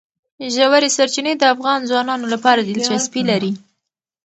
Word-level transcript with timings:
ژورې 0.55 0.89
سرچینې 0.97 1.33
د 1.37 1.43
افغان 1.53 1.79
ځوانانو 1.89 2.25
لپاره 2.33 2.61
دلچسپي 2.63 3.21
لري. 3.31 3.51